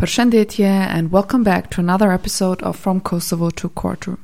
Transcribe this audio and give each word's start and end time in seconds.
Përshëndetje 0.00 0.64
and 0.64 1.12
welcome 1.12 1.44
back 1.44 1.68
to 1.68 1.80
another 1.80 2.10
episode 2.10 2.62
of 2.62 2.74
From 2.74 3.02
Kosovo 3.02 3.50
to 3.50 3.68
Courtroom. 3.68 4.16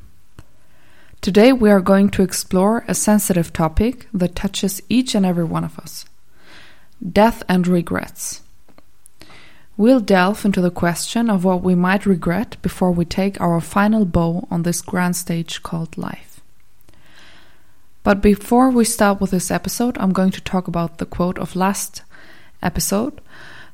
Today 1.20 1.52
we 1.52 1.68
are 1.68 1.82
going 1.82 2.08
to 2.12 2.22
explore 2.22 2.82
a 2.88 2.94
sensitive 2.94 3.52
topic 3.52 4.08
that 4.14 4.34
touches 4.34 4.80
each 4.88 5.14
and 5.14 5.26
every 5.26 5.44
one 5.44 5.64
of 5.64 5.78
us 5.78 6.06
death 7.12 7.42
and 7.46 7.66
regrets. 7.66 8.40
We'll 9.76 10.00
delve 10.00 10.46
into 10.46 10.62
the 10.62 10.70
question 10.70 11.28
of 11.28 11.44
what 11.44 11.62
we 11.62 11.74
might 11.74 12.06
regret 12.06 12.56
before 12.62 12.90
we 12.90 13.04
take 13.04 13.38
our 13.38 13.60
final 13.60 14.06
bow 14.06 14.48
on 14.50 14.62
this 14.62 14.80
grand 14.80 15.14
stage 15.14 15.62
called 15.62 15.98
life. 15.98 16.40
But 18.02 18.22
before 18.22 18.70
we 18.70 18.86
start 18.86 19.20
with 19.20 19.30
this 19.30 19.50
episode, 19.50 19.98
I'm 19.98 20.14
going 20.14 20.30
to 20.30 20.40
talk 20.40 20.68
about 20.68 20.96
the 20.96 21.04
quote 21.04 21.38
of 21.38 21.54
last 21.54 22.00
episode 22.62 23.20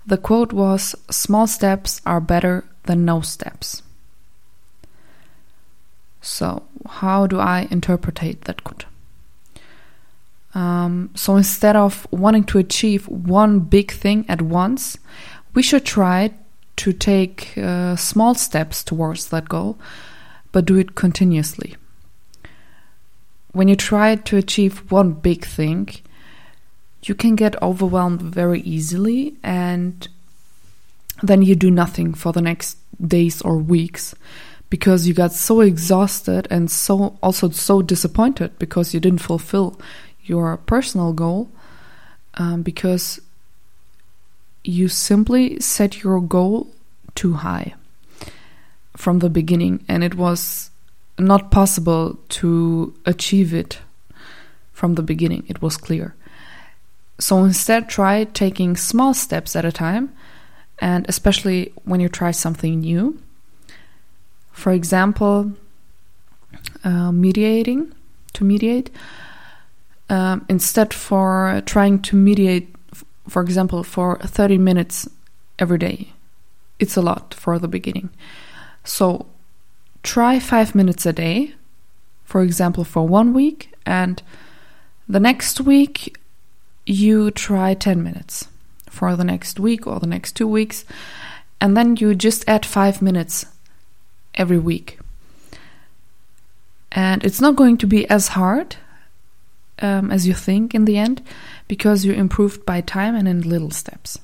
the 0.07 0.19
quote 0.19 0.53
was 0.53 0.95
Small 1.11 1.47
steps 1.47 2.01
are 2.05 2.21
better 2.21 2.65
than 2.85 3.05
no 3.05 3.21
steps. 3.21 3.83
So, 6.21 6.63
how 6.89 7.27
do 7.27 7.39
I 7.39 7.69
interpret 7.71 8.21
that 8.45 8.65
quote? 8.65 8.85
Um, 10.55 11.11
so, 11.15 11.37
instead 11.37 11.77
of 11.77 12.07
wanting 12.11 12.45
to 12.45 12.59
achieve 12.59 13.09
one 13.09 13.61
big 13.61 13.91
thing 13.91 14.25
at 14.29 14.43
once, 14.43 14.99
we 15.55 15.63
should 15.63 15.85
try 15.85 16.33
to 16.77 16.93
take 16.93 17.57
uh, 17.59 17.97
small 17.97 18.35
steps 18.35 18.83
towards 18.85 19.29
that 19.29 19.49
goal, 19.49 19.79
but 20.53 20.65
do 20.65 20.77
it 20.77 20.95
continuously. 20.95 21.77
When 23.53 23.69
you 23.69 23.77
try 23.77 24.17
to 24.17 24.37
achieve 24.37 24.91
one 24.91 25.13
big 25.13 25.45
thing, 25.45 25.89
you 27.03 27.15
can 27.15 27.37
get 27.37 27.61
overwhelmed 27.63 28.23
very 28.23 28.61
easily 28.61 29.35
and 29.43 30.09
then 31.23 31.43
you 31.43 31.55
do 31.55 31.71
nothing 31.71 32.15
for 32.15 32.33
the 32.33 32.43
next 32.43 32.79
days 33.05 33.43
or 33.43 33.59
weeks 33.59 34.15
because 34.71 35.07
you 35.07 35.15
got 35.15 35.33
so 35.33 35.61
exhausted 35.61 36.47
and 36.51 36.71
so 36.71 37.17
also 37.23 37.51
so 37.51 37.83
disappointed 37.83 38.59
because 38.59 38.95
you 38.95 39.01
didn't 39.01 39.21
fulfill 39.21 39.79
your 40.25 40.57
personal 40.57 41.13
goal 41.13 41.51
um, 42.35 42.63
because 42.63 43.21
you 44.65 44.89
simply 44.89 45.59
set 45.61 46.03
your 46.03 46.21
goal 46.21 46.69
too 47.15 47.35
high 47.35 47.75
from 48.97 49.19
the 49.19 49.29
beginning 49.29 49.85
and 49.89 50.05
it 50.05 50.15
was 50.15 50.71
not 51.19 51.51
possible 51.51 52.19
to 52.29 52.95
achieve 53.05 53.53
it 53.53 53.79
from 54.73 54.95
the 54.95 55.03
beginning. 55.03 55.45
It 55.49 55.61
was 55.61 55.77
clear 55.77 56.15
so 57.19 57.45
instead, 57.45 57.89
try 57.89 58.25
taking 58.25 58.77
small 58.77 59.15
steps 59.15 59.55
at 59.55 59.65
a 59.65 59.73
time, 59.73 60.13
and 60.81 61.07
especially 61.09 61.73
when 61.85 62.01
you 62.01 62.09
try 62.09 62.31
something 62.31 62.81
new. 62.81 63.21
For 64.51 64.73
example, 64.73 65.53
uh, 66.85 67.13
mediating, 67.13 67.93
to 68.35 68.45
mediate. 68.45 68.91
Um, 70.09 70.45
instead, 70.49 70.93
for 70.93 71.63
trying 71.67 72.03
to 72.03 72.17
mediate, 72.17 72.75
for 73.29 73.43
example, 73.43 73.83
for 73.83 74.19
30 74.19 74.59
minutes 74.59 75.09
every 75.59 75.79
day, 75.79 76.13
it's 76.79 76.97
a 76.97 77.03
lot 77.03 77.35
for 77.35 77.59
the 77.59 77.69
beginning. 77.69 78.11
So 78.85 79.27
try 80.03 80.41
five 80.41 80.75
minutes 80.75 81.07
a 81.07 81.13
day, 81.13 81.55
for 82.25 82.43
example, 82.43 82.85
for 82.85 83.07
one 83.07 83.33
week, 83.33 83.73
and 83.87 84.23
the 85.09 85.21
next 85.21 85.61
week 85.61 86.19
you 86.87 87.31
try 87.31 87.75
10 87.75 88.03
minutes 88.03 88.49
for 88.89 89.17
the 89.17 89.25
next 89.25 89.59
week 89.59 89.87
or 89.87 90.01
the 90.01 90.07
next 90.07 90.33
two 90.33 90.49
weeks, 90.49 90.85
and 91.61 91.77
then 91.77 91.97
you 91.97 92.15
just 92.15 92.45
add 92.49 92.67
five 92.67 93.01
minutes 93.01 93.47
every 94.35 94.59
week. 94.59 94.99
And 96.91 97.25
it's 97.25 97.41
not 97.41 97.57
going 97.57 97.79
to 97.79 97.87
be 97.87 98.09
as 98.11 98.29
hard 98.29 98.77
um, 99.81 100.11
as 100.11 100.27
you 100.27 100.35
think 100.35 100.75
in 100.75 100.85
the 100.85 100.99
end 100.99 101.23
because 101.69 102.05
you 102.05 102.13
improved 102.13 102.67
by 102.67 102.81
time 102.81 103.15
and 103.15 103.27
in 103.27 103.49
little 103.49 103.71
steps. 103.71 104.19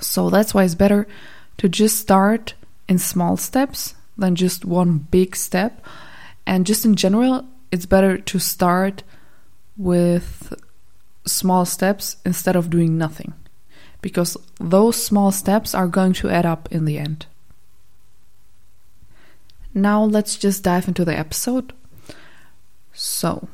So 0.00 0.30
that's 0.30 0.54
why 0.54 0.64
it's 0.64 0.74
better 0.74 1.06
to 1.58 1.68
just 1.68 1.98
start 1.98 2.54
in 2.88 2.98
small 2.98 3.36
steps 3.36 3.94
than 4.16 4.34
just 4.34 4.64
one 4.64 4.98
big 4.98 5.36
step. 5.36 5.84
And 6.46 6.66
just 6.66 6.84
in 6.84 6.96
general, 6.96 7.46
it's 7.70 7.86
better 7.86 8.18
to 8.18 8.38
start 8.38 9.02
with 9.76 10.54
small 11.26 11.64
steps 11.64 12.16
instead 12.24 12.56
of 12.56 12.70
doing 12.70 12.96
nothing, 12.98 13.34
because 14.02 14.36
those 14.58 15.02
small 15.02 15.32
steps 15.32 15.74
are 15.74 15.86
going 15.86 16.12
to 16.14 16.30
add 16.30 16.46
up 16.46 16.68
in 16.70 16.84
the 16.84 16.98
end. 16.98 17.26
Now 19.72 20.02
let's 20.02 20.36
just 20.36 20.64
dive 20.64 20.88
into 20.88 21.04
the 21.04 21.16
episode. 21.16 21.72
So, 22.92 23.48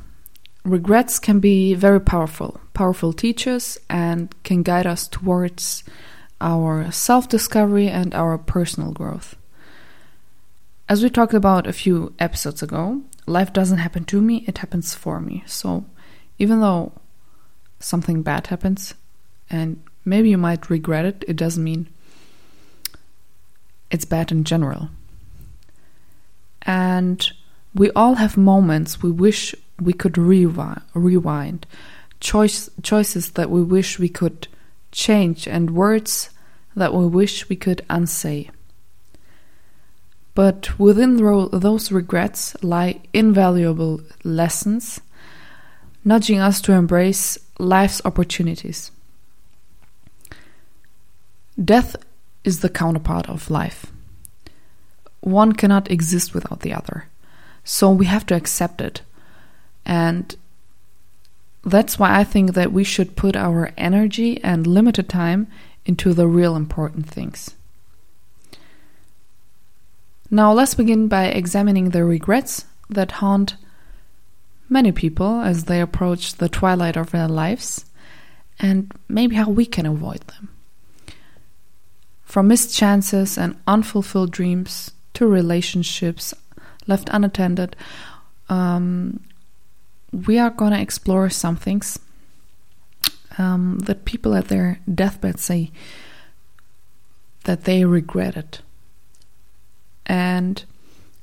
regrets 0.64 1.18
can 1.18 1.40
be 1.40 1.74
very 1.74 2.00
powerful, 2.00 2.60
powerful 2.72 3.12
teachers, 3.12 3.78
and 3.90 4.34
can 4.42 4.62
guide 4.62 4.86
us 4.86 5.06
towards 5.06 5.84
our 6.40 6.90
self 6.90 7.28
discovery 7.28 7.88
and 7.88 8.14
our 8.14 8.38
personal 8.38 8.92
growth. 8.92 9.36
As 10.88 11.02
we 11.02 11.10
talked 11.10 11.34
about 11.34 11.66
a 11.66 11.72
few 11.72 12.14
episodes 12.18 12.62
ago, 12.62 13.02
life 13.26 13.52
doesn't 13.52 13.78
happen 13.78 14.04
to 14.04 14.20
me, 14.20 14.44
it 14.46 14.58
happens 14.58 14.94
for 14.94 15.20
me. 15.20 15.42
So, 15.46 15.84
even 16.38 16.60
though 16.60 16.92
something 17.78 18.22
bad 18.22 18.48
happens 18.48 18.94
and 19.50 19.82
maybe 20.04 20.30
you 20.30 20.38
might 20.38 20.70
regret 20.70 21.04
it, 21.04 21.24
it 21.28 21.36
doesn't 21.36 21.62
mean 21.62 21.88
it's 23.90 24.04
bad 24.04 24.32
in 24.32 24.44
general. 24.44 24.88
And 26.62 27.30
we 27.74 27.90
all 27.92 28.14
have 28.14 28.36
moments 28.36 29.02
we 29.02 29.10
wish 29.10 29.54
we 29.80 29.92
could 29.92 30.18
rewind, 30.18 30.80
rewind 30.94 31.66
choice, 32.20 32.70
choices 32.82 33.32
that 33.32 33.50
we 33.50 33.62
wish 33.62 33.98
we 33.98 34.08
could 34.08 34.48
change, 34.90 35.46
and 35.46 35.70
words 35.70 36.30
that 36.74 36.94
we 36.94 37.06
wish 37.06 37.48
we 37.48 37.56
could 37.56 37.84
unsay. 37.88 38.50
But 40.34 40.78
within 40.78 41.16
those 41.16 41.92
regrets 41.92 42.56
lie 42.62 43.00
invaluable 43.12 44.00
lessons, 44.24 45.00
nudging 46.06 46.38
us 46.38 46.60
to 46.62 46.72
embrace 46.72 47.36
life's 47.58 48.00
opportunities. 48.04 48.92
Death 51.62 51.96
is 52.44 52.60
the 52.60 52.68
counterpart 52.68 53.28
of 53.28 53.50
life. 53.50 53.86
One 55.20 55.52
cannot 55.52 55.90
exist 55.90 56.32
without 56.32 56.60
the 56.60 56.72
other. 56.72 57.08
So 57.64 57.90
we 57.90 58.06
have 58.06 58.24
to 58.26 58.36
accept 58.36 58.80
it. 58.80 59.02
And 59.84 60.34
that's 61.64 61.98
why 61.98 62.16
I 62.16 62.22
think 62.22 62.54
that 62.54 62.72
we 62.72 62.84
should 62.84 63.16
put 63.16 63.34
our 63.34 63.72
energy 63.76 64.42
and 64.44 64.64
limited 64.64 65.08
time 65.08 65.48
into 65.84 66.14
the 66.14 66.28
real 66.28 66.54
important 66.54 67.08
things. 67.08 67.54
Now, 70.30 70.52
let's 70.52 70.74
begin 70.74 71.08
by 71.08 71.26
examining 71.26 71.90
the 71.90 72.04
regrets 72.04 72.66
that 72.88 73.12
haunt 73.12 73.56
many 74.68 74.92
people 74.92 75.40
as 75.40 75.64
they 75.64 75.80
approach 75.80 76.34
the 76.34 76.48
twilight 76.48 76.96
of 76.96 77.10
their 77.10 77.28
lives, 77.28 77.84
and 78.58 78.92
maybe 79.08 79.36
how 79.36 79.48
we 79.48 79.66
can 79.66 79.86
avoid 79.86 80.20
them. 80.22 80.48
From 82.24 82.48
missed 82.48 82.74
chances 82.74 83.38
and 83.38 83.56
unfulfilled 83.66 84.30
dreams 84.30 84.90
to 85.14 85.26
relationships 85.26 86.34
left 86.86 87.08
unattended, 87.12 87.76
um, 88.48 89.20
we 90.12 90.38
are 90.38 90.50
going 90.50 90.72
to 90.72 90.80
explore 90.80 91.30
some 91.30 91.56
things 91.56 91.98
um, 93.38 93.78
that 93.80 94.04
people 94.04 94.34
at 94.34 94.48
their 94.48 94.80
deathbed 94.92 95.38
say 95.38 95.70
that 97.44 97.64
they 97.64 97.84
regretted. 97.84 98.58
And 100.06 100.64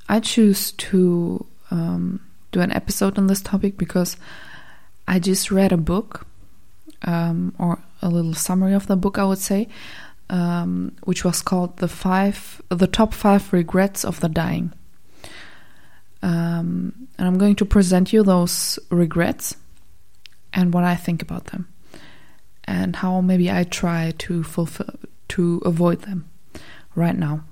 I 0.08 0.20
choose 0.20 0.72
to 0.72 1.46
um, 1.70 2.20
do 2.54 2.60
an 2.60 2.72
episode 2.72 3.18
on 3.18 3.26
this 3.26 3.42
topic 3.42 3.76
because 3.76 4.16
I 5.06 5.18
just 5.18 5.50
read 5.50 5.72
a 5.72 5.76
book, 5.76 6.26
um, 7.02 7.52
or 7.58 7.82
a 8.00 8.08
little 8.08 8.34
summary 8.34 8.74
of 8.74 8.86
the 8.86 8.96
book, 8.96 9.18
I 9.18 9.24
would 9.24 9.38
say, 9.38 9.68
um, 10.30 10.92
which 11.02 11.24
was 11.24 11.42
called 11.42 11.76
the 11.78 11.88
five, 11.88 12.62
the 12.68 12.86
top 12.86 13.12
five 13.12 13.52
regrets 13.52 14.04
of 14.04 14.20
the 14.20 14.28
dying. 14.28 14.72
Um, 16.22 17.08
and 17.18 17.28
I'm 17.28 17.38
going 17.38 17.56
to 17.56 17.66
present 17.66 18.12
you 18.12 18.22
those 18.22 18.78
regrets 18.90 19.56
and 20.52 20.72
what 20.72 20.84
I 20.84 20.94
think 20.94 21.20
about 21.20 21.46
them, 21.46 21.68
and 22.64 22.96
how 22.96 23.20
maybe 23.20 23.50
I 23.50 23.64
try 23.64 24.12
to 24.18 24.42
fulfill 24.44 24.94
to 25.28 25.60
avoid 25.64 26.02
them 26.02 26.28
right 26.94 27.16
now. 27.16 27.44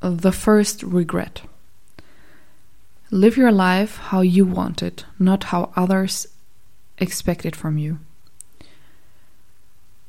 The 0.00 0.32
first 0.32 0.82
regret. 0.82 1.42
Live 3.10 3.36
your 3.38 3.52
life 3.52 3.96
how 3.96 4.20
you 4.20 4.44
want 4.44 4.82
it, 4.82 5.04
not 5.18 5.44
how 5.44 5.72
others 5.76 6.26
expect 6.98 7.46
it 7.46 7.56
from 7.56 7.78
you. 7.78 7.98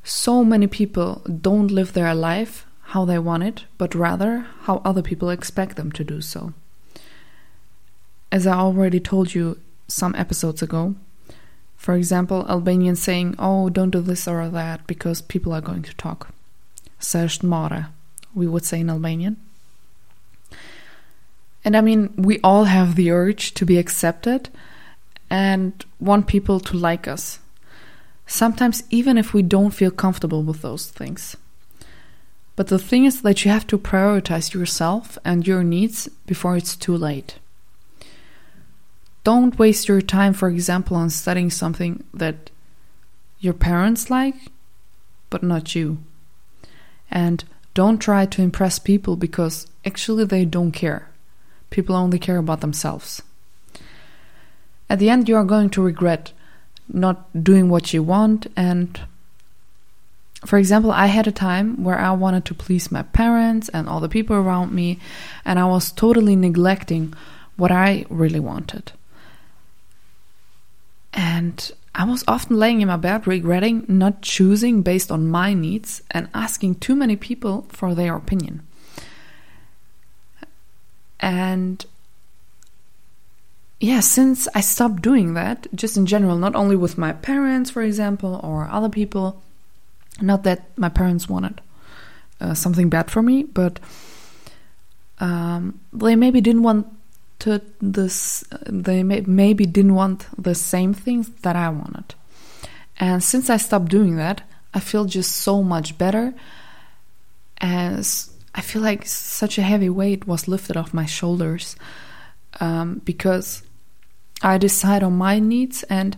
so 0.02 0.42
many 0.44 0.66
people 0.66 1.22
don't 1.40 1.70
live 1.70 1.92
their 1.92 2.14
life 2.14 2.66
how 2.92 3.04
they 3.04 3.18
want 3.18 3.42
it, 3.42 3.64
but 3.78 3.94
rather 3.94 4.46
how 4.62 4.82
other 4.84 5.02
people 5.02 5.30
expect 5.30 5.76
them 5.76 5.92
to 5.92 6.02
do 6.02 6.20
so. 6.20 6.52
As 8.32 8.46
I 8.46 8.54
already 8.54 8.98
told 8.98 9.34
you 9.34 9.58
some 9.86 10.14
episodes 10.16 10.62
ago, 10.62 10.96
for 11.76 11.94
example, 11.94 12.44
Albanians 12.48 13.00
saying, 13.00 13.36
Oh, 13.38 13.70
don't 13.70 13.90
do 13.90 14.00
this 14.00 14.26
or 14.26 14.48
that 14.48 14.86
because 14.86 15.22
people 15.22 15.52
are 15.52 15.60
going 15.60 15.82
to 15.82 15.94
talk. 15.94 16.34
Sesht 17.00 17.42
mare, 17.42 17.88
we 18.34 18.46
would 18.46 18.64
say 18.64 18.80
in 18.80 18.90
Albanian. 18.90 19.36
And 21.64 21.76
I 21.76 21.80
mean, 21.80 22.14
we 22.16 22.40
all 22.40 22.64
have 22.64 22.94
the 22.94 23.10
urge 23.10 23.54
to 23.54 23.66
be 23.66 23.78
accepted 23.78 24.48
and 25.28 25.84
want 26.00 26.26
people 26.26 26.58
to 26.60 26.76
like 26.76 27.06
us. 27.06 27.38
Sometimes, 28.26 28.82
even 28.90 29.18
if 29.18 29.34
we 29.34 29.42
don't 29.42 29.72
feel 29.72 29.90
comfortable 29.90 30.42
with 30.42 30.62
those 30.62 30.86
things. 30.86 31.36
But 32.56 32.68
the 32.68 32.78
thing 32.78 33.04
is 33.04 33.22
that 33.22 33.44
you 33.44 33.50
have 33.50 33.66
to 33.68 33.78
prioritize 33.78 34.54
yourself 34.54 35.18
and 35.24 35.46
your 35.46 35.62
needs 35.62 36.08
before 36.26 36.56
it's 36.56 36.76
too 36.76 36.96
late. 36.96 37.38
Don't 39.24 39.58
waste 39.58 39.88
your 39.88 40.00
time, 40.00 40.32
for 40.32 40.48
example, 40.48 40.96
on 40.96 41.10
studying 41.10 41.50
something 41.50 42.04
that 42.14 42.50
your 43.38 43.54
parents 43.54 44.10
like, 44.10 44.34
but 45.28 45.42
not 45.42 45.74
you. 45.74 45.98
And 47.10 47.44
don't 47.74 47.98
try 47.98 48.26
to 48.26 48.42
impress 48.42 48.78
people 48.78 49.16
because 49.16 49.66
actually 49.84 50.24
they 50.24 50.44
don't 50.44 50.72
care. 50.72 51.09
People 51.70 51.96
only 51.96 52.18
care 52.18 52.38
about 52.38 52.60
themselves. 52.60 53.22
At 54.88 54.98
the 54.98 55.08
end, 55.08 55.28
you 55.28 55.36
are 55.36 55.44
going 55.44 55.70
to 55.70 55.82
regret 55.82 56.32
not 56.92 57.44
doing 57.44 57.68
what 57.68 57.92
you 57.94 58.02
want. 58.02 58.48
And 58.56 59.00
for 60.44 60.58
example, 60.58 60.90
I 60.90 61.06
had 61.06 61.26
a 61.26 61.32
time 61.32 61.84
where 61.84 61.98
I 61.98 62.10
wanted 62.12 62.44
to 62.46 62.54
please 62.54 62.90
my 62.90 63.02
parents 63.02 63.68
and 63.68 63.88
all 63.88 64.00
the 64.00 64.08
people 64.08 64.36
around 64.36 64.72
me, 64.72 64.98
and 65.44 65.58
I 65.58 65.66
was 65.66 65.92
totally 65.92 66.34
neglecting 66.34 67.14
what 67.56 67.70
I 67.70 68.06
really 68.08 68.40
wanted. 68.40 68.92
And 71.12 71.70
I 71.94 72.04
was 72.04 72.24
often 72.26 72.58
laying 72.58 72.80
in 72.80 72.88
my 72.88 72.96
bed 72.96 73.26
regretting 73.26 73.84
not 73.88 74.22
choosing 74.22 74.82
based 74.82 75.10
on 75.10 75.28
my 75.28 75.54
needs 75.54 76.02
and 76.10 76.28
asking 76.32 76.76
too 76.76 76.94
many 76.96 77.16
people 77.16 77.66
for 77.68 77.94
their 77.94 78.16
opinion. 78.16 78.66
And 81.20 81.84
yeah, 83.78 84.00
since 84.00 84.48
I 84.54 84.60
stopped 84.60 85.02
doing 85.02 85.34
that, 85.34 85.66
just 85.74 85.96
in 85.96 86.06
general, 86.06 86.36
not 86.36 86.54
only 86.54 86.76
with 86.76 86.98
my 86.98 87.12
parents, 87.12 87.70
for 87.70 87.82
example, 87.82 88.40
or 88.42 88.68
other 88.70 88.88
people, 88.88 89.42
not 90.20 90.42
that 90.44 90.76
my 90.76 90.88
parents 90.88 91.28
wanted 91.28 91.60
uh, 92.40 92.54
something 92.54 92.90
bad 92.90 93.10
for 93.10 93.22
me, 93.22 93.42
but 93.42 93.78
um, 95.18 95.80
they 95.92 96.16
maybe 96.16 96.40
didn't 96.40 96.62
want 96.62 96.86
to 97.40 97.60
this. 97.80 98.44
They 98.66 99.02
may, 99.02 99.22
maybe 99.22 99.64
didn't 99.66 99.94
want 99.94 100.26
the 100.36 100.54
same 100.54 100.92
things 100.92 101.30
that 101.42 101.56
I 101.56 101.68
wanted, 101.70 102.14
and 102.98 103.22
since 103.22 103.48
I 103.48 103.56
stopped 103.56 103.88
doing 103.88 104.16
that, 104.16 104.42
I 104.74 104.80
feel 104.80 105.04
just 105.06 105.36
so 105.36 105.62
much 105.62 105.96
better. 105.96 106.34
As 107.62 108.30
I 108.54 108.60
feel 108.60 108.82
like 108.82 109.06
such 109.06 109.58
a 109.58 109.62
heavy 109.62 109.88
weight 109.88 110.26
was 110.26 110.48
lifted 110.48 110.76
off 110.76 110.94
my 110.94 111.06
shoulders 111.06 111.76
um, 112.58 113.00
because 113.04 113.62
I 114.42 114.58
decide 114.58 115.02
on 115.02 115.12
my 115.16 115.38
needs 115.38 115.82
and 115.84 116.16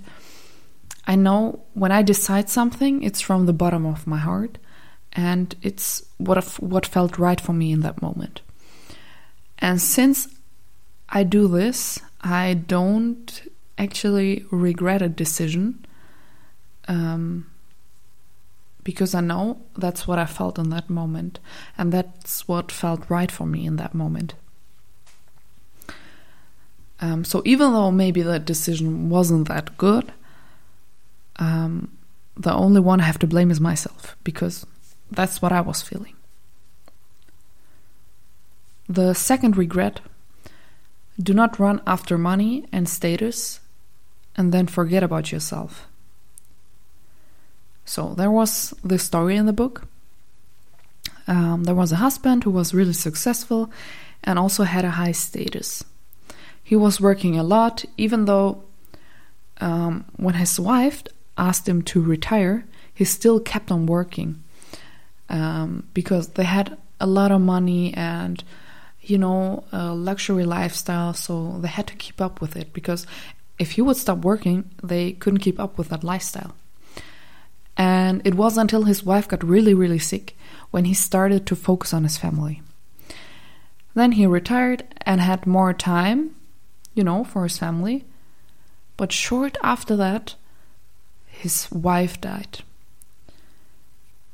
I 1.07 1.17
know 1.17 1.65
when 1.75 1.93
I 1.93 2.03
decide 2.03 2.49
something, 2.49 3.03
it's 3.03 3.21
from 3.21 3.47
the 3.47 3.53
bottom 3.53 3.85
of 3.85 4.07
my 4.07 4.19
heart 4.19 4.59
and 5.13 5.55
it's 5.63 6.03
what 6.19 6.43
what 6.61 6.87
felt 6.87 7.19
right 7.19 7.41
for 7.41 7.53
me 7.53 7.73
in 7.73 7.81
that 7.81 8.01
moment. 8.01 8.41
And 9.59 9.81
since 9.81 10.29
I 11.09 11.23
do 11.25 11.49
this, 11.49 12.01
I 12.23 12.55
don't 12.55 13.43
actually 13.77 14.45
regret 14.51 15.03
a 15.03 15.09
decision. 15.09 15.85
Um, 16.89 17.52
because 18.85 19.15
I 19.15 19.21
know 19.21 19.63
that's 19.77 20.07
what 20.07 20.19
I 20.19 20.27
felt 20.27 20.59
in 20.59 20.71
that 20.71 20.91
moment, 20.91 21.39
and 21.79 21.93
that's 21.93 22.47
what 22.49 22.73
felt 22.73 23.09
right 23.09 23.31
for 23.31 23.47
me 23.47 23.67
in 23.67 23.77
that 23.77 23.95
moment. 23.95 24.35
Um, 27.01 27.25
so 27.25 27.43
even 27.45 27.73
though 27.73 27.91
maybe 27.91 28.23
that 28.23 28.45
decision 28.45 29.11
wasn't 29.11 29.49
that 29.49 29.77
good, 29.77 30.13
um, 31.37 31.91
the 32.37 32.53
only 32.53 32.81
one 32.81 33.01
I 33.01 33.05
have 33.05 33.19
to 33.21 33.27
blame 33.27 33.51
is 33.51 33.61
myself 33.61 34.17
because 34.23 34.65
that's 35.11 35.43
what 35.43 35.53
I 35.53 35.61
was 35.61 35.83
feeling. 35.83 36.15
The 38.89 39.15
second 39.15 39.57
regret 39.57 40.01
do 41.21 41.35
not 41.35 41.59
run 41.59 41.83
after 41.87 42.17
money 42.17 42.67
and 42.73 42.89
status 42.89 43.61
and 44.37 44.53
then 44.53 44.67
forget 44.67 45.03
about 45.03 45.33
yourself. 45.33 45.87
So 47.85 48.15
there 48.15 48.31
was 48.31 48.75
this 48.85 49.03
story 49.03 49.37
in 49.37 49.47
the 49.47 49.53
book. 49.53 49.87
Um, 51.27 51.65
there 51.65 51.75
was 51.75 51.93
a 51.93 51.97
husband 51.97 52.45
who 52.45 52.51
was 52.51 52.75
really 52.75 52.93
successful 52.93 53.71
and 54.25 54.39
also 54.39 54.65
had 54.65 54.85
a 54.85 54.91
high 54.91 55.13
status. 55.13 55.85
He 56.63 56.77
was 56.77 57.01
working 57.01 57.39
a 57.39 57.43
lot, 57.43 57.85
even 57.97 58.25
though 58.25 58.63
um, 59.61 60.05
when 60.17 60.35
his 60.35 60.59
wife 60.59 61.03
asked 61.37 61.69
him 61.69 61.83
to 61.83 62.01
retire, 62.01 62.65
he 62.95 63.05
still 63.05 63.41
kept 63.41 63.71
on 63.71 63.87
working 63.87 64.43
um, 65.29 65.89
because 65.95 66.29
they 66.29 66.45
had 66.45 66.77
a 67.01 67.07
lot 67.07 67.33
of 67.33 67.41
money 67.41 67.93
and 67.95 68.45
you 69.01 69.19
know 69.19 69.65
a 69.73 69.93
luxury 69.93 70.45
lifestyle, 70.45 71.13
so 71.13 71.59
they 71.61 71.69
had 71.69 71.89
to 71.89 71.97
keep 71.97 72.21
up 72.21 72.41
with 72.41 72.57
it 72.57 72.73
because 72.73 73.07
if 73.59 73.73
he 73.73 73.83
would 73.83 73.97
stop 73.97 74.19
working, 74.19 74.71
they 74.83 75.13
couldn't 75.13 75.41
keep 75.41 75.59
up 75.59 75.79
with 75.79 75.89
that 75.89 76.05
lifestyle. 76.05 76.55
And 77.83 78.25
it 78.25 78.37
was 78.37 78.57
until 78.57 78.85
his 78.85 79.03
wife 79.03 79.27
got 79.27 79.43
really, 79.43 79.75
really 79.75 79.99
sick 79.99 80.37
when 80.71 80.85
he 80.85 80.95
started 80.95 81.47
to 81.47 81.57
focus 81.57 81.93
on 81.93 82.05
his 82.05 82.17
family. 82.17 82.63
Then 83.95 84.13
he 84.13 84.25
retired 84.25 84.85
and 85.01 85.21
had 85.21 85.49
more 85.49 85.73
time, 85.73 86.37
you 86.95 87.03
know, 87.03 87.25
for 87.25 87.43
his 87.43 87.59
family. 87.59 88.05
But 88.97 89.11
short 89.11 89.57
after 89.65 89.97
that, 89.97 90.37
his 91.27 91.69
wife 91.73 92.21
died. 92.21 92.61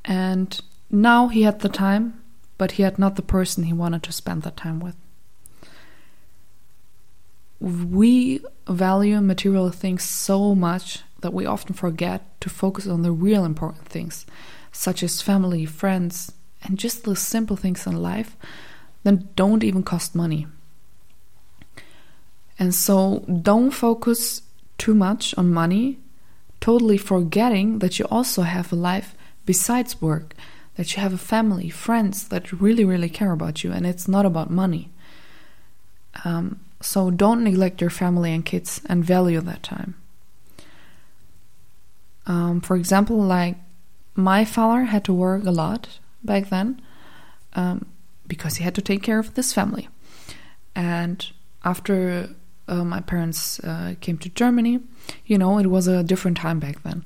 And 0.04 0.60
now 0.90 1.28
he 1.28 1.40
had 1.44 1.60
the 1.60 1.70
time, 1.70 2.20
but 2.58 2.72
he 2.72 2.82
had 2.82 2.98
not 2.98 3.16
the 3.16 3.22
person 3.22 3.64
he 3.64 3.72
wanted 3.72 4.02
to 4.02 4.12
spend 4.12 4.42
that 4.42 4.58
time 4.58 4.78
with. 4.78 4.96
We 7.60 8.40
value 8.68 9.22
material 9.22 9.70
things 9.70 10.02
so 10.02 10.54
much 10.54 11.02
that 11.20 11.34
we 11.34 11.46
often 11.46 11.74
forget 11.74 12.40
to 12.40 12.48
focus 12.48 12.86
on 12.86 13.02
the 13.02 13.12
real 13.12 13.44
important 13.44 13.86
things, 13.86 14.26
such 14.72 15.02
as 15.02 15.22
family, 15.22 15.64
friends, 15.64 16.32
and 16.62 16.78
just 16.78 17.04
the 17.04 17.16
simple 17.16 17.56
things 17.56 17.86
in 17.86 17.96
life 17.96 18.36
that 19.02 19.34
don't 19.36 19.64
even 19.64 19.82
cost 19.82 20.14
money. 20.14 20.46
And 22.58 22.74
so 22.74 23.24
don't 23.42 23.70
focus 23.70 24.42
too 24.78 24.94
much 24.94 25.34
on 25.36 25.52
money, 25.52 25.98
totally 26.60 26.98
forgetting 26.98 27.78
that 27.78 27.98
you 27.98 28.06
also 28.06 28.42
have 28.42 28.72
a 28.72 28.76
life 28.76 29.14
besides 29.46 30.02
work, 30.02 30.34
that 30.76 30.94
you 30.94 31.02
have 31.02 31.12
a 31.12 31.18
family, 31.18 31.68
friends 31.70 32.28
that 32.28 32.52
really, 32.52 32.84
really 32.84 33.08
care 33.08 33.32
about 33.32 33.64
you, 33.64 33.72
and 33.72 33.86
it's 33.86 34.08
not 34.08 34.26
about 34.26 34.50
money. 34.50 34.90
Um, 36.24 36.60
so 36.80 37.10
don't 37.10 37.44
neglect 37.44 37.80
your 37.80 37.90
family 37.90 38.32
and 38.32 38.44
kids 38.44 38.80
and 38.86 39.04
value 39.04 39.40
that 39.40 39.62
time. 39.62 39.94
Um, 42.28 42.60
for 42.60 42.76
example, 42.76 43.16
like 43.16 43.56
my 44.14 44.44
father 44.44 44.84
had 44.84 45.04
to 45.04 45.12
work 45.12 45.44
a 45.44 45.50
lot 45.50 45.98
back 46.22 46.50
then 46.50 46.80
um, 47.54 47.86
because 48.26 48.56
he 48.56 48.64
had 48.64 48.74
to 48.74 48.82
take 48.82 49.02
care 49.02 49.18
of 49.18 49.34
this 49.34 49.52
family. 49.52 49.88
And 50.76 51.26
after 51.64 52.28
uh, 52.68 52.84
my 52.84 53.00
parents 53.00 53.58
uh, 53.60 53.94
came 54.00 54.18
to 54.18 54.28
Germany, 54.28 54.80
you 55.24 55.38
know, 55.38 55.58
it 55.58 55.66
was 55.66 55.88
a 55.88 56.04
different 56.04 56.36
time 56.36 56.60
back 56.60 56.82
then. 56.82 57.04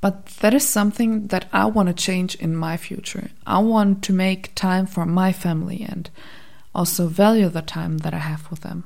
But 0.00 0.26
that 0.40 0.54
is 0.54 0.66
something 0.66 1.28
that 1.28 1.46
I 1.52 1.66
want 1.66 1.88
to 1.88 1.94
change 1.94 2.34
in 2.36 2.56
my 2.56 2.76
future. 2.76 3.30
I 3.46 3.58
want 3.58 4.02
to 4.04 4.12
make 4.12 4.54
time 4.54 4.86
for 4.86 5.04
my 5.04 5.32
family 5.32 5.84
and 5.86 6.08
also 6.74 7.08
value 7.08 7.48
the 7.48 7.62
time 7.62 7.98
that 7.98 8.14
I 8.14 8.18
have 8.18 8.50
with 8.50 8.60
them. 8.60 8.84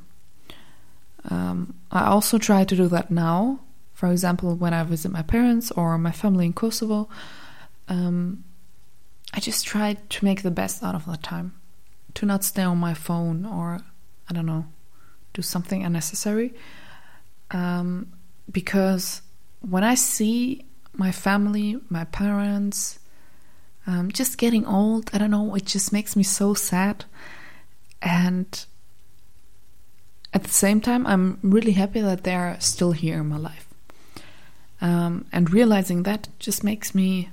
Um, 1.29 1.75
I 1.91 2.07
also 2.07 2.39
try 2.39 2.65
to 2.65 2.77
do 2.77 2.89
that 2.89 3.11
now 3.11 3.61
for 4.01 4.11
example, 4.11 4.55
when 4.55 4.73
I 4.73 4.83
visit 4.83 5.13
my 5.13 5.21
parents 5.21 5.71
or 5.73 5.99
my 5.99 6.11
family 6.11 6.47
in 6.47 6.55
Kosovo, 6.55 7.11
um, 7.87 8.45
I 9.35 9.41
just 9.41 9.67
try 9.67 9.99
to 10.09 10.25
make 10.25 10.41
the 10.43 10.51
best 10.51 10.83
out 10.83 10.95
of 10.95 11.05
that 11.05 11.23
time. 11.23 11.53
To 12.15 12.25
not 12.25 12.43
stay 12.43 12.63
on 12.63 12.79
my 12.79 12.95
phone 12.95 13.45
or, 13.45 13.81
I 14.27 14.33
don't 14.33 14.47
know, 14.47 14.65
do 15.35 15.43
something 15.43 15.85
unnecessary. 15.85 16.55
Um, 17.51 18.11
because 18.51 19.21
when 19.61 19.85
I 19.85 19.97
see 19.97 20.65
my 20.95 21.13
family, 21.13 21.77
my 21.91 22.05
parents, 22.05 23.01
um, 23.87 24.11
just 24.11 24.39
getting 24.39 24.65
old. 24.65 25.11
I 25.13 25.19
don't 25.19 25.31
know, 25.31 25.55
it 25.55 25.67
just 25.67 25.93
makes 25.93 26.17
me 26.17 26.23
so 26.23 26.55
sad. 26.55 27.05
And 28.01 28.49
at 30.33 30.43
the 30.45 30.49
same 30.65 30.81
time, 30.81 31.07
I'm 31.07 31.39
really 31.43 31.73
happy 31.73 32.01
that 32.01 32.25
they're 32.25 32.57
still 32.61 32.93
here 32.93 33.21
in 33.21 33.29
my 33.29 33.37
life. 33.37 33.70
Um, 34.81 35.27
and 35.33 35.53
realizing 35.53 36.05
that 36.05 36.29
just 36.39 36.65
makes 36.65 36.95
me, 36.95 37.31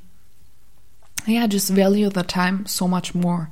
yeah, 1.26 1.48
just 1.48 1.70
value 1.70 2.10
the 2.10 2.24
time 2.24 2.66
so 2.66 2.88
much 2.88 3.16
more. 3.16 3.50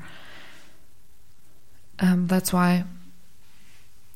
Um, 1.99 2.27
that's 2.27 2.51
why 2.51 2.83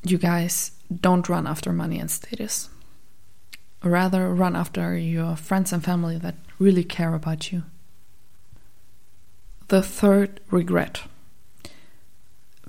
you 0.02 0.18
guys 0.18 0.72
don't 0.94 1.28
run 1.28 1.46
after 1.46 1.72
money 1.72 1.98
and 1.98 2.10
status. 2.10 2.68
Rather, 3.82 4.34
run 4.34 4.54
after 4.54 4.96
your 4.96 5.36
friends 5.36 5.72
and 5.72 5.82
family 5.82 6.18
that 6.18 6.34
really 6.58 6.84
care 6.84 7.14
about 7.14 7.50
you. 7.50 7.62
The 9.68 9.82
third 9.82 10.40
regret 10.50 11.02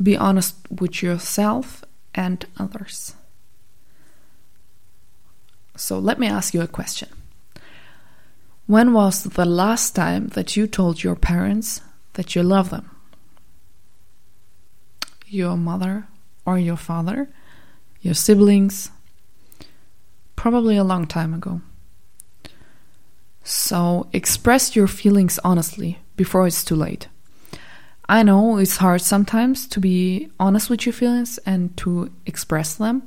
be 0.02 0.18
honest 0.18 0.56
with 0.70 1.04
yourself 1.04 1.84
and 2.16 2.46
others. 2.58 3.16
So, 5.76 6.00
let 6.00 6.20
me 6.20 6.28
ask 6.28 6.54
you 6.54 6.62
a 6.62 6.68
question. 6.68 7.10
When 8.68 8.94
was 8.94 9.24
the 9.24 9.46
last 9.46 9.96
time 9.96 10.28
that 10.30 10.56
you 10.56 10.68
told 10.68 11.04
your 11.04 11.16
parents 11.16 11.82
that 12.14 12.36
you 12.36 12.44
love 12.44 12.70
them? 12.70 12.90
Your 15.28 15.58
mother 15.58 16.08
or 16.46 16.58
your 16.58 16.78
father? 16.78 17.30
Your 18.02 18.14
siblings? 18.14 18.92
Probably 20.36 20.78
a 20.78 20.84
long 20.84 21.06
time 21.06 21.34
ago. 21.34 21.62
So, 23.44 24.08
express 24.14 24.76
your 24.76 24.88
feelings 24.88 25.40
honestly 25.44 26.00
before 26.16 26.48
it's 26.48 26.64
too 26.64 26.76
late. 26.76 27.08
I 28.08 28.24
know 28.24 28.58
it's 28.58 28.78
hard 28.78 29.02
sometimes 29.02 29.68
to 29.68 29.80
be 29.80 30.30
honest 30.40 30.70
with 30.70 30.86
your 30.86 30.94
feelings 30.94 31.38
and 31.46 31.76
to 31.78 32.12
express 32.26 32.76
them, 32.76 33.04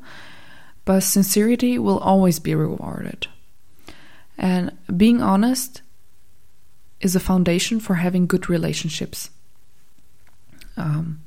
but 0.84 1.00
sincerity 1.00 1.78
will 1.78 1.98
always 1.98 2.38
be 2.38 2.54
rewarded. 2.54 3.26
And 4.36 4.76
being 4.94 5.22
honest 5.22 5.82
is 7.00 7.14
a 7.14 7.20
foundation 7.20 7.80
for 7.80 7.94
having 7.94 8.26
good 8.26 8.48
relationships. 8.48 9.30
Um, 10.76 11.20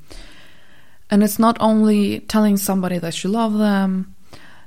and 1.10 1.22
it's 1.22 1.38
not 1.38 1.56
only 1.60 2.20
telling 2.20 2.56
somebody 2.56 2.98
that 2.98 3.24
you 3.24 3.30
love 3.30 3.56
them, 3.56 4.14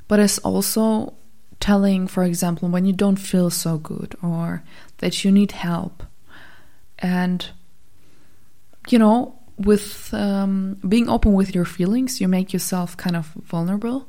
but 0.08 0.20
it's 0.20 0.40
also 0.40 1.14
telling, 1.60 2.08
for 2.08 2.24
example, 2.24 2.68
when 2.68 2.86
you 2.86 2.94
don't 2.94 3.18
feel 3.18 3.50
so 3.50 3.78
good 3.78 4.16
or 4.24 4.64
that 4.98 5.24
you 5.24 5.32
need 5.32 5.52
help. 5.52 6.04
And, 7.00 7.48
you 8.90 8.98
know, 8.98 9.40
with 9.58 10.14
um, 10.14 10.80
being 10.88 11.08
open 11.08 11.34
with 11.34 11.54
your 11.54 11.66
feelings, 11.66 12.20
you 12.20 12.28
make 12.28 12.52
yourself 12.52 12.98
kind 12.98 13.16
of 13.16 13.28
vulnerable, 13.46 14.08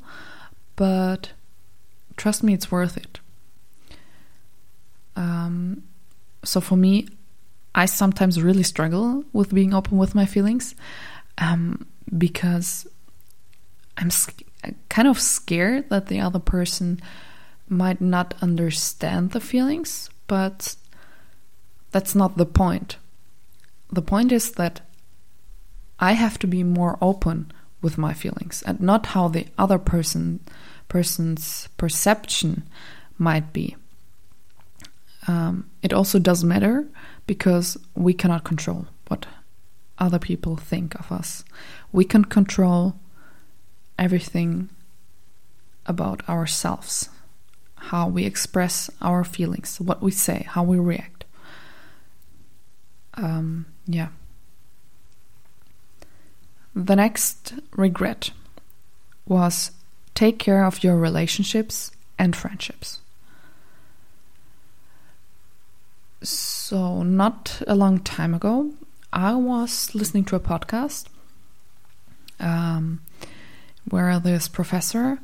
but 0.75 1.31
trust 2.17 2.43
me, 2.43 2.53
it's 2.53 2.71
worth 2.71 2.97
it. 2.97 3.19
Um, 5.15 5.83
so 6.43 6.59
for 6.61 6.75
me, 6.75 7.07
I 7.75 7.85
sometimes 7.85 8.41
really 8.41 8.63
struggle 8.63 9.23
with 9.33 9.53
being 9.53 9.73
open 9.73 9.97
with 9.97 10.15
my 10.15 10.25
feelings 10.25 10.75
um, 11.37 11.87
because 12.15 12.87
I'm 13.97 14.09
kind 14.89 15.07
of 15.07 15.19
scared 15.19 15.89
that 15.89 16.07
the 16.07 16.19
other 16.19 16.39
person 16.39 16.99
might 17.67 18.01
not 18.01 18.35
understand 18.41 19.31
the 19.31 19.39
feelings, 19.39 20.09
but 20.27 20.75
that's 21.91 22.15
not 22.15 22.37
the 22.37 22.45
point. 22.45 22.97
The 23.91 24.01
point 24.01 24.31
is 24.31 24.51
that 24.53 24.81
I 25.99 26.13
have 26.13 26.37
to 26.39 26.47
be 26.47 26.63
more 26.63 26.97
open 27.01 27.51
with 27.81 27.97
my 27.97 28.13
feelings 28.13 28.63
and 28.65 28.79
not 28.81 29.07
how 29.07 29.27
the 29.27 29.47
other 29.57 29.77
person 29.77 30.39
person's 30.93 31.67
perception 31.75 32.61
might 33.17 33.51
be. 33.51 33.75
Um, 35.27 35.65
it 35.81 35.91
also 35.91 36.19
does 36.19 36.43
matter 36.43 36.85
because 37.25 37.77
we 37.95 38.13
cannot 38.13 38.43
control 38.43 38.85
what 39.07 39.25
other 39.97 40.19
people 40.19 40.55
think 40.55 40.93
of 40.99 41.11
us. 41.11 41.43
We 41.91 42.05
can 42.05 42.25
control 42.25 42.95
everything 43.97 44.69
about 45.87 46.29
ourselves 46.29 47.09
how 47.91 48.07
we 48.07 48.23
express 48.23 48.89
our 49.01 49.25
feelings, 49.25 49.81
what 49.81 50.01
we 50.01 50.11
say, 50.11 50.45
how 50.47 50.63
we 50.63 50.79
react. 50.79 51.25
Um, 53.15 53.65
yeah. 53.85 54.07
The 56.73 56.95
next 56.95 57.55
regret 57.75 58.31
was 59.25 59.71
take 60.15 60.39
care 60.39 60.65
of 60.65 60.83
your 60.83 60.97
relationships 60.97 61.91
and 62.17 62.35
friendships. 62.35 62.99
So, 66.21 67.03
not 67.03 67.61
a 67.67 67.75
long 67.75 67.99
time 67.99 68.33
ago, 68.33 68.71
I 69.11 69.35
was 69.35 69.93
listening 69.93 70.25
to 70.25 70.35
a 70.35 70.39
podcast 70.39 71.07
um, 72.39 73.01
where 73.89 74.19
this 74.19 74.47
professor 74.47 75.19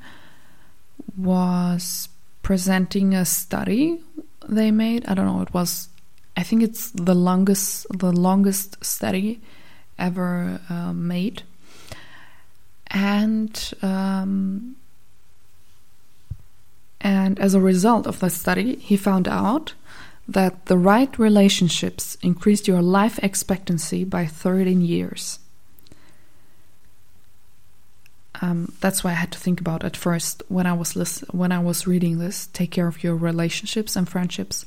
was 1.17 2.09
presenting 2.43 3.13
a 3.13 3.25
study 3.25 4.01
they 4.47 4.71
made. 4.71 5.05
I 5.07 5.13
don't 5.13 5.25
know. 5.25 5.41
It 5.41 5.53
was, 5.53 5.89
I 6.35 6.43
think 6.43 6.63
it's 6.63 6.91
the 6.91 7.15
longest, 7.15 7.87
the 7.97 8.11
longest 8.11 8.83
study 8.83 9.41
ever 9.97 10.59
uh, 10.69 10.93
made, 10.93 11.43
and 12.91 13.73
um, 13.81 14.75
and 17.01 17.39
as 17.39 17.53
a 17.53 17.61
result 17.61 18.07
of 18.07 18.19
the 18.19 18.29
study, 18.29 18.75
he 18.75 18.97
found 18.97 19.27
out 19.27 19.73
that 20.27 20.65
the 20.65 20.77
right 20.77 21.17
relationships 21.17 22.17
increased 22.21 22.67
your 22.67 22.81
life 22.81 23.19
expectancy 23.23 24.03
by 24.03 24.25
13 24.25 24.81
years. 24.81 25.39
Um, 28.41 28.73
that's 28.79 29.03
why 29.03 29.11
I 29.11 29.15
had 29.15 29.31
to 29.31 29.39
think 29.39 29.59
about 29.59 29.83
at 29.83 29.97
first 29.97 30.43
when 30.47 30.65
I 30.65 30.73
was 30.73 31.19
when 31.31 31.51
I 31.51 31.59
was 31.59 31.87
reading 31.87 32.19
this. 32.19 32.47
Take 32.47 32.71
care 32.71 32.87
of 32.87 33.03
your 33.03 33.15
relationships 33.15 33.95
and 33.95 34.07
friendships. 34.07 34.65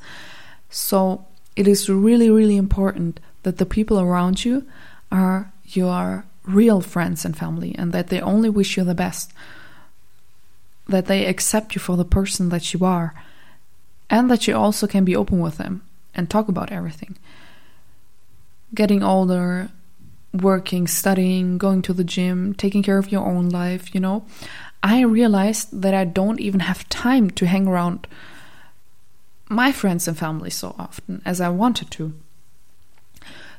So 0.68 1.26
it 1.56 1.68
is 1.68 1.88
really, 1.88 2.30
really 2.30 2.56
important 2.56 3.20
that 3.44 3.58
the 3.58 3.66
people 3.66 4.00
around 4.00 4.44
you 4.44 4.66
are 5.10 5.52
your 5.64 6.24
real 6.44 6.80
friends 6.80 7.24
and 7.24 7.36
family, 7.36 7.74
and 7.76 7.92
that 7.92 8.08
they 8.08 8.20
only 8.20 8.48
wish 8.48 8.76
you 8.76 8.84
the 8.84 8.94
best. 8.94 9.32
That 10.88 11.06
they 11.06 11.26
accept 11.26 11.74
you 11.74 11.80
for 11.80 11.96
the 11.96 12.04
person 12.04 12.48
that 12.48 12.72
you 12.72 12.84
are, 12.84 13.14
and 14.10 14.30
that 14.30 14.46
you 14.46 14.56
also 14.56 14.86
can 14.86 15.04
be 15.04 15.16
open 15.16 15.40
with 15.40 15.58
them 15.58 15.82
and 16.14 16.28
talk 16.28 16.48
about 16.48 16.72
everything. 16.72 17.16
Getting 18.74 19.02
older, 19.02 19.70
working, 20.32 20.86
studying, 20.86 21.58
going 21.58 21.82
to 21.82 21.92
the 21.92 22.04
gym, 22.04 22.54
taking 22.54 22.82
care 22.82 22.98
of 22.98 23.12
your 23.12 23.24
own 23.24 23.48
life, 23.48 23.94
you 23.94 24.00
know, 24.00 24.24
I 24.82 25.02
realized 25.02 25.82
that 25.82 25.94
I 25.94 26.04
don't 26.04 26.40
even 26.40 26.60
have 26.60 26.88
time 26.88 27.30
to 27.30 27.46
hang 27.46 27.68
around 27.68 28.06
my 29.48 29.70
friends 29.70 30.08
and 30.08 30.18
family 30.18 30.50
so 30.50 30.74
often 30.78 31.22
as 31.24 31.40
I 31.40 31.50
wanted 31.50 31.90
to. 31.92 32.14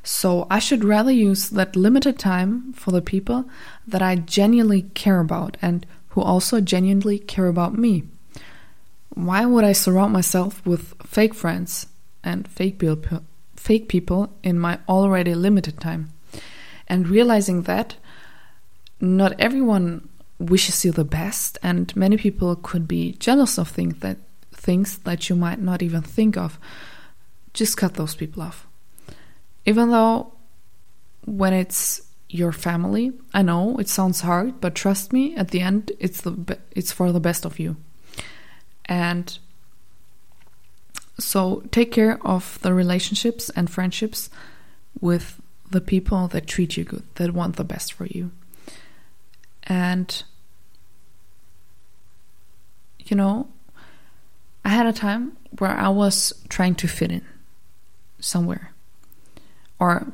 So 0.03 0.47
I 0.49 0.59
should 0.59 0.83
rather 0.83 1.11
use 1.11 1.49
that 1.49 1.75
limited 1.75 2.19
time 2.19 2.73
for 2.73 2.91
the 2.91 3.01
people 3.01 3.45
that 3.87 4.01
I 4.01 4.15
genuinely 4.15 4.83
care 4.93 5.19
about 5.19 5.57
and 5.61 5.85
who 6.09 6.21
also 6.21 6.59
genuinely 6.61 7.19
care 7.19 7.47
about 7.47 7.77
me. 7.77 8.03
Why 9.15 9.45
would 9.45 9.63
I 9.63 9.71
surround 9.71 10.11
myself 10.11 10.65
with 10.65 10.93
fake 11.03 11.33
friends 11.33 11.87
and 12.23 12.47
fake 12.47 12.79
people, 12.79 13.23
fake 13.55 13.87
people 13.87 14.33
in 14.43 14.59
my 14.59 14.79
already 14.87 15.33
limited 15.35 15.79
time? 15.79 16.13
and 16.87 17.07
realizing 17.07 17.63
that 17.63 17.95
not 18.99 19.33
everyone 19.39 20.07
wishes 20.39 20.83
you 20.83 20.91
the 20.91 21.03
best 21.03 21.57
and 21.63 21.95
many 21.95 22.17
people 22.17 22.55
could 22.55 22.87
be 22.87 23.13
jealous 23.13 23.57
of 23.57 23.67
things 23.69 23.99
that 23.99 24.17
things 24.53 24.99
that 24.99 25.29
you 25.29 25.35
might 25.35 25.59
not 25.59 25.81
even 25.81 26.01
think 26.01 26.37
of 26.37 26.59
just 27.53 27.77
cut 27.77 27.95
those 27.95 28.15
people 28.15 28.41
off 28.41 28.67
even 29.65 29.89
though 29.89 30.33
when 31.25 31.53
it's 31.53 32.01
your 32.29 32.51
family 32.51 33.11
i 33.33 33.41
know 33.41 33.77
it 33.77 33.87
sounds 33.87 34.21
hard 34.21 34.59
but 34.59 34.73
trust 34.73 35.13
me 35.13 35.35
at 35.35 35.49
the 35.49 35.61
end 35.61 35.91
it's 35.99 36.21
the 36.21 36.57
it's 36.71 36.91
for 36.91 37.11
the 37.11 37.19
best 37.19 37.45
of 37.45 37.59
you 37.59 37.77
and 38.85 39.37
so 41.19 41.63
take 41.71 41.91
care 41.91 42.19
of 42.25 42.59
the 42.61 42.73
relationships 42.73 43.49
and 43.55 43.69
friendships 43.69 44.29
with 44.99 45.41
the 45.69 45.81
people 45.81 46.27
that 46.29 46.47
treat 46.47 46.77
you 46.77 46.83
good, 46.83 47.03
that 47.15 47.33
want 47.33 47.55
the 47.55 47.63
best 47.63 47.93
for 47.93 48.05
you. 48.05 48.31
And, 49.63 50.23
you 52.99 53.15
know, 53.15 53.47
I 54.65 54.69
had 54.69 54.85
a 54.85 54.93
time 54.93 55.37
where 55.57 55.71
I 55.71 55.89
was 55.89 56.33
trying 56.49 56.75
to 56.75 56.87
fit 56.87 57.11
in 57.11 57.25
somewhere. 58.19 58.72
Or 59.83 60.07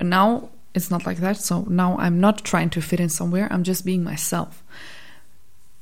now 0.00 0.50
it's 0.72 0.88
not 0.88 1.04
like 1.04 1.18
that. 1.18 1.36
So 1.36 1.62
now 1.62 1.98
I'm 1.98 2.20
not 2.20 2.44
trying 2.44 2.70
to 2.70 2.80
fit 2.80 3.00
in 3.00 3.08
somewhere. 3.08 3.48
I'm 3.50 3.64
just 3.64 3.84
being 3.84 4.04
myself. 4.04 4.62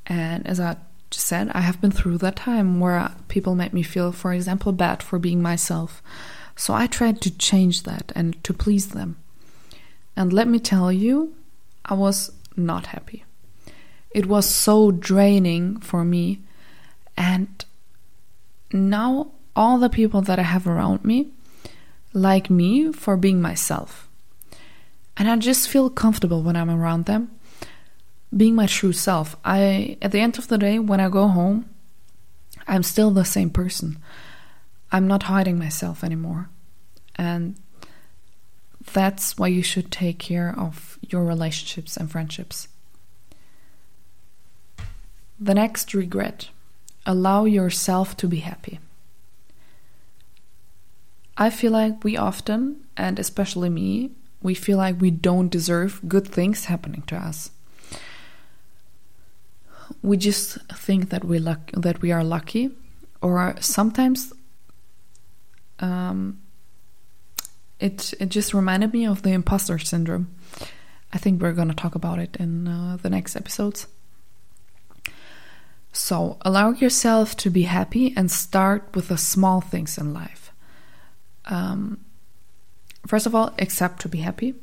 And 0.07 0.47
as 0.47 0.59
I 0.59 0.77
said, 1.11 1.51
I 1.53 1.61
have 1.61 1.79
been 1.79 1.91
through 1.91 2.17
that 2.19 2.37
time 2.37 2.79
where 2.79 3.11
people 3.27 3.53
made 3.53 3.71
me 3.71 3.83
feel, 3.83 4.11
for 4.11 4.33
example, 4.33 4.71
bad 4.71 5.03
for 5.03 5.19
being 5.19 5.43
myself. 5.43 6.01
So 6.55 6.73
I 6.73 6.87
tried 6.87 7.21
to 7.21 7.37
change 7.37 7.83
that 7.83 8.11
and 8.15 8.43
to 8.43 8.51
please 8.51 8.87
them. 8.87 9.17
And 10.15 10.33
let 10.33 10.47
me 10.47 10.57
tell 10.57 10.91
you, 10.91 11.35
I 11.85 11.93
was 11.93 12.31
not 12.57 12.87
happy. 12.87 13.25
It 14.09 14.25
was 14.25 14.49
so 14.49 14.89
draining 14.89 15.81
for 15.81 16.03
me. 16.03 16.39
And 17.15 17.63
now 18.73 19.33
all 19.55 19.77
the 19.77 19.89
people 19.99 20.21
that 20.21 20.39
I 20.39 20.47
have 20.55 20.65
around 20.65 21.05
me 21.05 21.27
like 22.13 22.49
me 22.49 22.91
for 22.91 23.17
being 23.17 23.41
myself. 23.41 24.09
And 25.17 25.29
I 25.29 25.35
just 25.37 25.67
feel 25.69 25.89
comfortable 25.89 26.41
when 26.41 26.55
I'm 26.55 26.69
around 26.69 27.05
them, 27.05 27.31
being 28.35 28.55
my 28.55 28.67
true 28.67 28.93
self. 28.93 29.35
I 29.43 29.97
at 30.01 30.11
the 30.11 30.19
end 30.19 30.37
of 30.37 30.47
the 30.47 30.57
day 30.57 30.79
when 30.79 30.99
I 30.99 31.09
go 31.09 31.27
home, 31.27 31.69
I'm 32.67 32.83
still 32.83 33.11
the 33.11 33.25
same 33.25 33.49
person. 33.49 33.99
I'm 34.91 35.07
not 35.07 35.23
hiding 35.23 35.59
myself 35.59 36.03
anymore. 36.03 36.49
And 37.15 37.55
that's 38.93 39.37
why 39.37 39.47
you 39.47 39.61
should 39.61 39.91
take 39.91 40.19
care 40.19 40.55
of 40.57 40.97
your 41.01 41.25
relationships 41.25 41.97
and 41.97 42.09
friendships. 42.09 42.67
The 45.39 45.53
next 45.53 45.93
regret 45.93 46.49
allow 47.05 47.45
yourself 47.45 48.17
to 48.17 48.27
be 48.27 48.37
happy. 48.37 48.79
I 51.41 51.49
feel 51.49 51.71
like 51.71 52.03
we 52.03 52.17
often, 52.17 52.83
and 52.97 53.17
especially 53.17 53.69
me, 53.69 54.11
we 54.41 54.53
feel 54.53 54.77
like 54.77 54.99
we 54.99 55.09
don't 55.09 55.47
deserve 55.47 56.01
good 56.05 56.27
things 56.27 56.65
happening 56.65 57.03
to 57.03 57.15
us. 57.15 57.51
We 60.01 60.17
just 60.17 60.59
think 60.67 61.09
that 61.11 61.23
we 61.23 61.39
luck 61.39 61.71
that 61.71 62.01
we 62.01 62.11
are 62.11 62.25
lucky, 62.25 62.71
or 63.21 63.55
sometimes 63.61 64.33
um, 65.79 66.39
it 67.79 68.13
it 68.19 68.27
just 68.27 68.53
reminded 68.53 68.93
me 68.93 69.05
of 69.05 69.21
the 69.21 69.31
imposter 69.31 69.79
syndrome. 69.79 70.27
I 71.13 71.17
think 71.17 71.41
we're 71.41 71.53
to 71.53 71.73
talk 71.73 71.95
about 71.95 72.19
it 72.19 72.35
in 72.37 72.67
uh, 72.67 72.97
the 73.01 73.09
next 73.09 73.35
episodes. 73.37 73.87
So, 75.91 76.37
allow 76.41 76.71
yourself 76.71 77.35
to 77.37 77.49
be 77.49 77.63
happy 77.63 78.13
and 78.15 78.29
start 78.29 78.89
with 78.93 79.07
the 79.07 79.17
small 79.17 79.59
things 79.59 79.97
in 79.97 80.13
life. 80.13 80.48
Um, 81.45 81.99
first 83.07 83.25
of 83.25 83.33
all, 83.33 83.53
accept 83.59 84.01
to 84.01 84.09
be 84.09 84.19
happy 84.19 84.55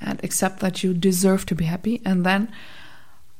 and 0.00 0.22
accept 0.22 0.60
that 0.60 0.82
you 0.82 0.92
deserve 0.92 1.46
to 1.46 1.54
be 1.54 1.64
happy, 1.64 2.02
and 2.04 2.24
then 2.24 2.52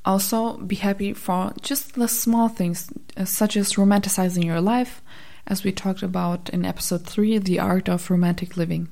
also 0.05 0.57
be 0.59 0.77
happy 0.77 1.13
for 1.13 1.53
just 1.61 1.95
the 1.95 2.09
small 2.09 2.49
things, 2.49 2.89
uh, 3.17 3.25
such 3.25 3.57
as 3.57 3.75
romanticizing 3.75 4.45
your 4.45 4.61
life, 4.61 5.03
as 5.47 5.65
we 5.65 5.73
talked 5.73 6.03
about 6.03 6.49
in 6.51 6.65
episode 6.65 7.05
3 7.05 7.39
the 7.39 7.59
art 7.59 7.89
of 7.89 8.11
romantic 8.11 8.57
living. 8.57 8.89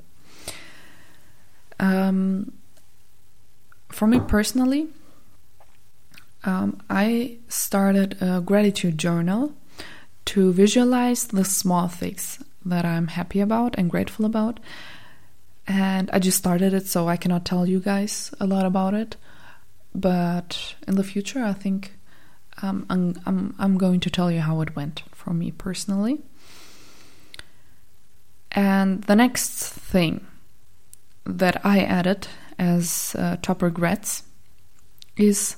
Um, 1.80 2.52
for 3.90 4.06
me 4.06 4.20
personally, 4.20 4.88
um, 6.44 6.80
I 6.90 7.38
started 7.48 8.20
a 8.20 8.40
gratitude 8.40 8.98
journal 8.98 9.54
to 10.26 10.52
visualize 10.52 11.28
the 11.28 11.44
small 11.44 11.88
things 11.88 12.42
that 12.64 12.84
I'm 12.84 13.08
happy 13.08 13.40
about 13.40 13.74
and 13.76 13.90
grateful 13.90 14.24
about. 14.24 14.60
And 15.66 16.10
I 16.12 16.18
just 16.18 16.38
started 16.38 16.74
it, 16.74 16.86
so 16.86 17.08
I 17.08 17.16
cannot 17.16 17.44
tell 17.44 17.66
you 17.66 17.80
guys 17.80 18.32
a 18.38 18.46
lot 18.46 18.66
about 18.66 18.94
it. 18.94 19.16
But 19.94 20.74
in 20.86 20.96
the 20.96 21.04
future, 21.04 21.42
I 21.42 21.52
think 21.52 21.92
um, 22.62 22.86
I'm, 22.90 23.14
I'm, 23.26 23.54
I'm 23.58 23.78
going 23.78 24.00
to 24.00 24.10
tell 24.10 24.30
you 24.30 24.40
how 24.40 24.60
it 24.60 24.76
went 24.76 25.02
for 25.12 25.32
me 25.32 25.52
personally. 25.52 26.20
And 28.52 29.02
the 29.04 29.16
next 29.16 29.68
thing 29.68 30.26
that 31.24 31.64
I 31.64 31.80
added 31.80 32.28
as 32.58 33.16
uh, 33.18 33.36
top 33.42 33.62
regrets 33.62 34.22
is 35.16 35.56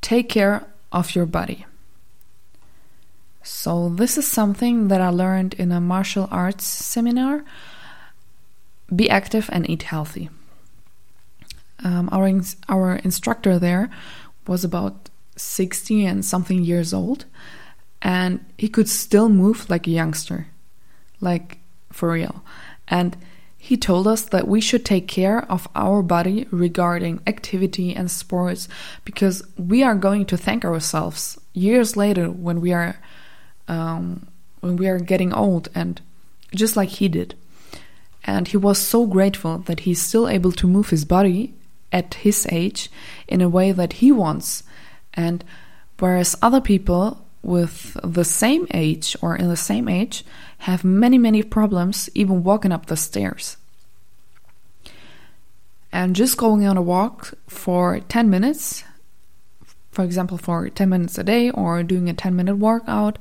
take 0.00 0.28
care 0.28 0.66
of 0.92 1.14
your 1.14 1.26
body. 1.26 1.66
So, 3.46 3.90
this 3.90 4.16
is 4.16 4.26
something 4.26 4.88
that 4.88 5.02
I 5.02 5.10
learned 5.10 5.52
in 5.54 5.70
a 5.70 5.78
martial 5.78 6.28
arts 6.30 6.64
seminar 6.64 7.44
be 8.94 9.10
active 9.10 9.50
and 9.52 9.68
eat 9.68 9.82
healthy. 9.82 10.30
Um, 11.84 12.08
our, 12.10 12.40
our 12.70 12.96
instructor 12.96 13.58
there 13.58 13.90
was 14.46 14.64
about 14.64 15.10
60 15.36 16.06
and 16.06 16.24
something 16.24 16.64
years 16.64 16.94
old, 16.94 17.26
and 18.00 18.42
he 18.56 18.66
could 18.66 18.88
still 18.88 19.28
move 19.28 19.68
like 19.68 19.86
a 19.86 19.90
youngster, 19.90 20.46
like 21.20 21.58
for 21.92 22.12
real. 22.12 22.42
And 22.88 23.14
he 23.58 23.76
told 23.76 24.06
us 24.06 24.22
that 24.22 24.48
we 24.48 24.62
should 24.62 24.86
take 24.86 25.06
care 25.06 25.44
of 25.52 25.68
our 25.74 26.02
body 26.02 26.46
regarding 26.50 27.20
activity 27.26 27.94
and 27.94 28.10
sports 28.10 28.68
because 29.04 29.42
we 29.58 29.82
are 29.82 29.94
going 29.94 30.24
to 30.26 30.38
thank 30.38 30.64
ourselves 30.64 31.38
years 31.52 31.94
later 31.94 32.30
when 32.30 32.62
we 32.62 32.72
are 32.72 32.96
um, 33.68 34.26
when 34.60 34.76
we 34.76 34.88
are 34.88 34.98
getting 34.98 35.32
old 35.32 35.68
and 35.74 36.00
just 36.54 36.76
like 36.76 36.88
he 36.88 37.08
did. 37.08 37.34
And 38.24 38.48
he 38.48 38.56
was 38.56 38.78
so 38.78 39.06
grateful 39.06 39.58
that 39.58 39.80
he's 39.80 40.00
still 40.00 40.28
able 40.28 40.52
to 40.52 40.66
move 40.66 40.90
his 40.90 41.04
body 41.04 41.54
at 41.92 42.14
his 42.14 42.46
age 42.50 42.90
in 43.28 43.40
a 43.40 43.48
way 43.48 43.70
that 43.72 43.94
he 43.94 44.10
wants. 44.10 44.62
And 45.12 45.44
whereas 45.98 46.36
other 46.40 46.60
people 46.60 47.24
with 47.42 47.96
the 48.02 48.24
same 48.24 48.66
age 48.72 49.14
or 49.20 49.36
in 49.36 49.48
the 49.48 49.56
same 49.56 49.88
age 49.88 50.24
have 50.58 50.82
many, 50.82 51.18
many 51.18 51.42
problems 51.42 52.08
even 52.14 52.42
walking 52.42 52.72
up 52.72 52.86
the 52.86 52.96
stairs. 52.96 53.58
And 55.92 56.16
just 56.16 56.38
going 56.38 56.66
on 56.66 56.76
a 56.76 56.82
walk 56.82 57.34
for 57.46 58.00
10 58.00 58.28
minutes, 58.28 58.82
for 59.92 60.02
example, 60.02 60.38
for 60.38 60.68
10 60.68 60.88
minutes 60.88 61.18
a 61.18 61.22
day, 61.22 61.50
or 61.50 61.82
doing 61.84 62.08
a 62.08 62.14
10 62.14 62.34
minute 62.34 62.56
workout, 62.56 63.18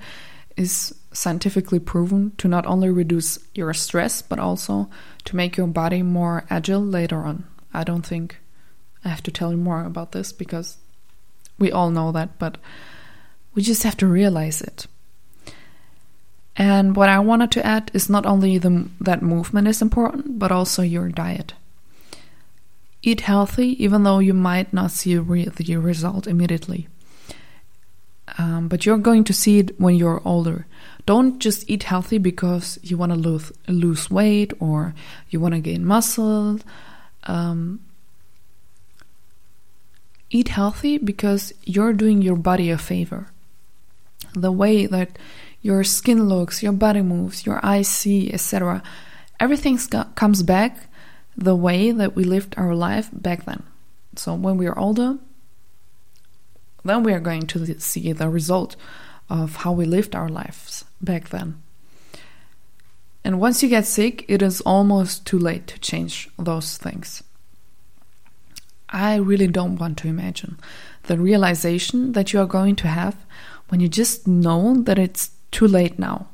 is 0.55 0.93
scientifically 1.11 1.79
proven 1.79 2.31
to 2.37 2.47
not 2.47 2.65
only 2.65 2.89
reduce 2.89 3.39
your 3.53 3.73
stress 3.73 4.21
but 4.21 4.39
also 4.39 4.89
to 5.25 5.35
make 5.35 5.57
your 5.57 5.67
body 5.67 6.01
more 6.01 6.45
agile 6.49 6.83
later 6.83 7.23
on. 7.23 7.45
I 7.73 7.83
don't 7.83 8.05
think 8.05 8.37
I 9.05 9.09
have 9.09 9.23
to 9.23 9.31
tell 9.31 9.51
you 9.51 9.57
more 9.57 9.83
about 9.83 10.11
this 10.11 10.31
because 10.31 10.77
we 11.59 11.71
all 11.71 11.89
know 11.91 12.11
that, 12.11 12.39
but 12.39 12.57
we 13.53 13.61
just 13.61 13.83
have 13.83 13.97
to 13.97 14.07
realize 14.07 14.61
it. 14.61 14.87
And 16.55 16.95
what 16.95 17.09
I 17.09 17.19
wanted 17.19 17.51
to 17.51 17.65
add 17.65 17.89
is 17.93 18.09
not 18.09 18.25
only 18.25 18.57
the, 18.57 18.87
that 19.01 19.21
movement 19.21 19.67
is 19.67 19.81
important, 19.81 20.37
but 20.39 20.51
also 20.51 20.81
your 20.81 21.09
diet. 21.09 21.53
Eat 23.01 23.21
healthy, 23.21 23.83
even 23.83 24.03
though 24.03 24.19
you 24.19 24.33
might 24.33 24.71
not 24.71 24.91
see 24.91 25.15
the 25.15 25.77
result 25.77 26.27
immediately. 26.27 26.87
Um, 28.37 28.67
but 28.67 28.85
you're 28.85 28.97
going 28.97 29.23
to 29.25 29.33
see 29.33 29.59
it 29.59 29.79
when 29.79 29.95
you're 29.95 30.21
older. 30.25 30.65
Don't 31.05 31.39
just 31.39 31.69
eat 31.69 31.83
healthy 31.83 32.17
because 32.17 32.79
you 32.81 32.97
want 32.97 33.11
to 33.11 33.17
lose, 33.17 33.51
lose 33.67 34.09
weight 34.09 34.53
or 34.59 34.95
you 35.29 35.39
want 35.39 35.53
to 35.53 35.59
gain 35.59 35.85
muscle. 35.85 36.59
Um, 37.23 37.81
eat 40.29 40.49
healthy 40.49 40.97
because 40.97 41.53
you're 41.63 41.93
doing 41.93 42.21
your 42.21 42.35
body 42.35 42.69
a 42.69 42.77
favor. 42.77 43.27
The 44.33 44.51
way 44.51 44.87
that 44.87 45.17
your 45.61 45.83
skin 45.83 46.27
looks, 46.27 46.63
your 46.63 46.73
body 46.73 47.01
moves, 47.01 47.45
your 47.45 47.59
eyes 47.63 47.87
see, 47.87 48.33
etc. 48.33 48.81
Everything 49.39 49.77
comes 50.15 50.41
back 50.41 50.87
the 51.37 51.55
way 51.55 51.91
that 51.91 52.15
we 52.15 52.23
lived 52.23 52.55
our 52.57 52.75
life 52.75 53.09
back 53.11 53.45
then. 53.45 53.63
So 54.15 54.33
when 54.35 54.57
we 54.57 54.67
are 54.67 54.77
older, 54.77 55.17
then 56.83 57.03
we 57.03 57.13
are 57.13 57.19
going 57.19 57.47
to 57.47 57.79
see 57.79 58.11
the 58.11 58.29
result 58.29 58.75
of 59.29 59.57
how 59.57 59.71
we 59.71 59.85
lived 59.85 60.15
our 60.15 60.29
lives 60.29 60.85
back 61.01 61.29
then. 61.29 61.61
And 63.23 63.39
once 63.39 63.63
you 63.63 63.69
get 63.69 63.85
sick, 63.85 64.25
it 64.27 64.41
is 64.41 64.61
almost 64.61 65.25
too 65.25 65.39
late 65.39 65.67
to 65.67 65.79
change 65.79 66.29
those 66.37 66.77
things. 66.77 67.23
I 68.89 69.15
really 69.15 69.47
don't 69.47 69.77
want 69.77 69.97
to 69.99 70.07
imagine 70.07 70.59
the 71.03 71.17
realization 71.17 72.11
that 72.11 72.31
you 72.31 72.39
are 72.39 72.45
going 72.45 72.75
to 72.77 72.87
have 72.87 73.15
when 73.69 73.79
you 73.79 73.87
just 73.87 74.27
know 74.27 74.75
that 74.83 74.99
it's 74.99 75.31
too 75.51 75.67
late 75.67 75.97
now 75.97 76.27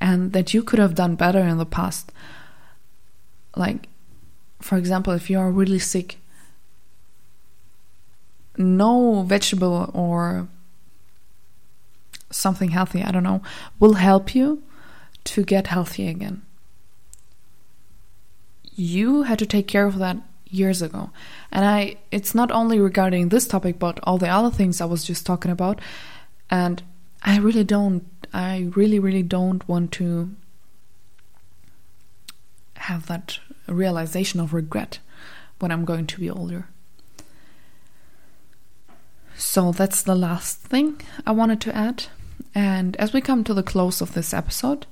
and 0.00 0.32
that 0.32 0.52
you 0.52 0.62
could 0.62 0.78
have 0.78 0.94
done 0.94 1.14
better 1.14 1.38
in 1.38 1.58
the 1.58 1.66
past. 1.66 2.10
Like, 3.54 3.88
for 4.60 4.76
example, 4.76 5.12
if 5.12 5.30
you 5.30 5.38
are 5.38 5.50
really 5.50 5.78
sick, 5.78 6.18
no 8.56 9.22
vegetable 9.22 9.90
or 9.94 10.48
something 12.30 12.70
healthy, 12.70 13.02
I 13.02 13.10
don't 13.10 13.22
know, 13.22 13.42
will 13.78 13.94
help 13.94 14.34
you 14.34 14.62
to 15.24 15.44
get 15.44 15.68
healthy 15.68 16.08
again. 16.08 16.42
You 18.74 19.24
had 19.24 19.38
to 19.38 19.46
take 19.46 19.68
care 19.68 19.86
of 19.86 19.98
that 19.98 20.16
years 20.46 20.82
ago. 20.82 21.10
And 21.50 21.64
I 21.64 21.96
it's 22.10 22.34
not 22.34 22.50
only 22.50 22.78
regarding 22.78 23.28
this 23.28 23.46
topic 23.46 23.78
but 23.78 23.98
all 24.02 24.18
the 24.18 24.28
other 24.28 24.50
things 24.50 24.80
I 24.80 24.84
was 24.84 25.04
just 25.04 25.24
talking 25.24 25.50
about 25.50 25.80
and 26.50 26.82
I 27.22 27.38
really 27.38 27.64
don't 27.64 28.04
I 28.32 28.70
really 28.74 28.98
really 28.98 29.22
don't 29.22 29.66
want 29.68 29.92
to 29.92 30.34
have 32.76 33.06
that 33.06 33.38
realization 33.66 34.40
of 34.40 34.52
regret 34.52 34.98
when 35.58 35.70
I'm 35.70 35.84
going 35.84 36.06
to 36.06 36.20
be 36.20 36.28
older. 36.28 36.66
So 39.42 39.72
that's 39.72 40.02
the 40.02 40.14
last 40.14 40.60
thing 40.60 41.00
I 41.26 41.32
wanted 41.32 41.60
to 41.62 41.76
add. 41.76 42.04
And 42.54 42.96
as 42.96 43.12
we 43.12 43.20
come 43.20 43.42
to 43.44 43.52
the 43.52 43.62
close 43.62 44.00
of 44.00 44.14
this 44.14 44.32
episode, 44.32 44.86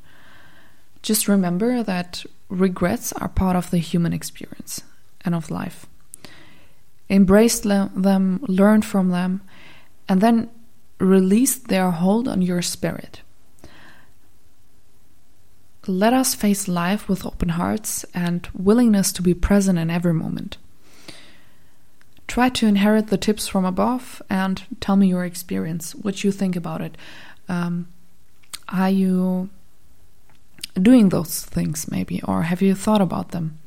just 1.03 1.29
remember 1.29 1.85
that 1.85 2.27
regrets 2.49 3.13
are 3.13 3.29
part 3.29 3.55
of 3.55 3.71
the 3.71 3.79
human 3.79 4.13
experience 4.13 4.83
and 5.25 5.37
of 5.37 5.53
life. 5.53 5.87
Embrace 7.09 7.61
them, 7.61 8.45
learn 8.49 8.83
from 8.83 9.11
them, 9.11 9.41
and 10.09 10.21
then 10.21 10.51
release 10.99 11.57
their 11.57 11.93
hold 11.93 12.27
on 12.27 12.43
your 12.43 12.61
spirit. 12.61 13.23
Let 15.87 16.13
us 16.13 16.35
face 16.35 16.67
life 16.67 17.09
with 17.09 17.25
open 17.25 17.51
hearts 17.51 18.05
and 18.13 18.49
willingness 18.53 19.13
to 19.13 19.23
be 19.23 19.33
present 19.33 19.79
in 19.79 19.91
every 19.91 20.13
moment. 20.13 20.59
Try 22.31 22.49
to 22.49 22.69
inherit 22.69 23.09
the 23.09 23.19
tips 23.19 23.49
from 23.49 23.65
above 23.65 24.23
and 24.31 24.63
tell 24.79 24.95
me 24.95 25.09
your 25.09 25.25
experience, 25.25 25.97
what 25.97 26.23
you 26.23 26.31
think 26.31 26.55
about 26.55 26.81
it. 26.81 26.97
Um, 27.49 27.89
are 28.69 28.89
you 28.89 29.51
doing 30.81 31.09
those 31.09 31.45
things 31.45 31.91
maybe, 31.91 32.23
or 32.23 32.43
have 32.43 32.63
you 32.63 32.77
thought 32.77 33.01
about 33.01 33.33
them? 33.33 33.59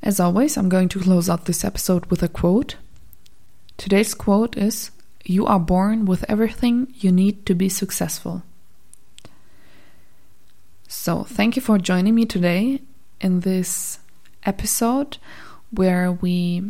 As 0.00 0.20
always, 0.20 0.56
I'm 0.56 0.68
going 0.68 0.88
to 0.90 1.00
close 1.00 1.28
out 1.28 1.46
this 1.46 1.64
episode 1.64 2.06
with 2.06 2.22
a 2.22 2.28
quote. 2.28 2.76
Today's 3.78 4.14
quote 4.14 4.56
is 4.56 4.92
You 5.24 5.44
are 5.44 5.58
born 5.58 6.04
with 6.04 6.24
everything 6.28 6.94
you 6.94 7.10
need 7.10 7.46
to 7.46 7.56
be 7.56 7.68
successful. 7.68 8.44
So, 10.86 11.24
thank 11.24 11.56
you 11.56 11.62
for 11.62 11.78
joining 11.78 12.14
me 12.14 12.26
today 12.26 12.80
in 13.20 13.40
this 13.40 13.98
episode 14.44 15.18
where 15.70 16.12
we 16.12 16.62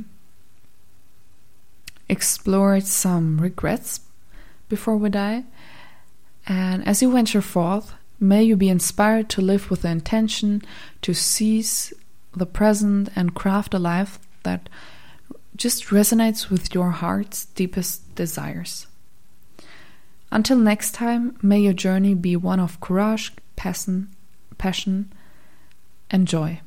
explored 2.09 2.85
some 2.85 3.40
regrets 3.40 4.00
before 4.68 4.96
we 4.96 5.11
die. 5.11 5.44
And 6.46 6.87
as 6.87 7.02
you 7.02 7.11
venture 7.12 7.42
forth, 7.42 7.94
may 8.20 8.42
you 8.42 8.56
be 8.56 8.68
inspired 8.68 9.28
to 9.30 9.40
live 9.40 9.70
with 9.70 9.82
the 9.82 9.88
intention 9.88 10.62
to 11.02 11.14
seize 11.14 11.92
the 12.35 12.46
present 12.46 13.09
and 13.16 13.35
craft 13.35 13.74
a 13.74 13.78
life 13.78 14.18
that 14.42 14.68
just 15.56 15.87
resonates 15.87 16.50
with 16.50 16.74
your 16.74 16.90
heart's 16.90 17.46
deepest 17.46 18.14
desires. 18.14 18.87
Until 20.30 20.59
next 20.59 20.92
time, 20.92 21.38
may 21.40 21.61
your 21.61 21.72
journey 21.72 22.14
be 22.14 22.37
one 22.37 22.61
of 22.61 22.80
courage, 22.80 23.32
passion, 23.56 24.09
passion 24.59 25.12
and 26.11 26.28
joy. 26.28 26.61